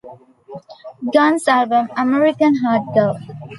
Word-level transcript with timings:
Guns 1.13 1.47
album 1.47 1.85
"American 2.03 2.53
Hardcore". 2.61 3.19